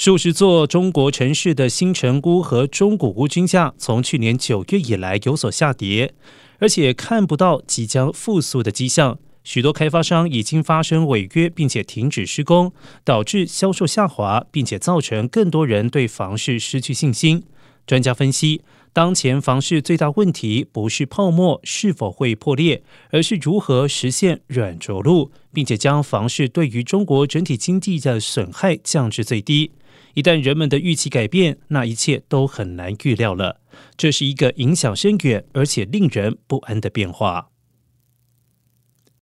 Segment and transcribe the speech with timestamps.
[0.00, 6.14] 数十座中国城市的新城屋和中古屋均价从去年九月以来有所下跌，
[6.60, 9.18] 而且看不到即将复苏的迹象。
[9.42, 12.72] 许多开发商已经发生违约，并且停止施工，
[13.02, 17.42] 导致销售下滑，并且造成更多人对房市失去信心。
[17.84, 18.62] 专家分析，
[18.92, 29.72] 当前房市最大问题不是泡沫是否会破裂，而是如何实现软着陆，并且将房市对于中国整体经济的损害降至最低。
[30.14, 33.60] 一旦人们的预期改变，那一切都很难预料了。
[33.96, 37.50] 这是一个影响深远而且令人不安的变化。